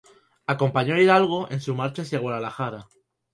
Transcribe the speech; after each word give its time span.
Acompañó 0.47 0.95
a 0.95 0.99
Hidalgo 0.99 1.47
en 1.51 1.61
su 1.61 1.75
marcha 1.75 2.01
hacia 2.01 2.17
Guadalajara. 2.17 2.87